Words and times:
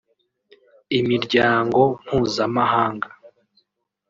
imiryango 0.99 1.79
mpuzamahanga 2.03 3.07